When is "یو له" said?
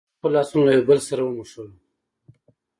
0.71-0.85